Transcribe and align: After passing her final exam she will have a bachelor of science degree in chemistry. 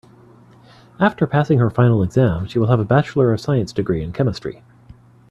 After 0.99 1.27
passing 1.27 1.59
her 1.59 1.69
final 1.69 2.01
exam 2.01 2.47
she 2.47 2.57
will 2.57 2.65
have 2.69 2.79
a 2.79 2.83
bachelor 2.83 3.31
of 3.31 3.39
science 3.39 3.71
degree 3.71 4.01
in 4.01 4.11
chemistry. 4.13 4.63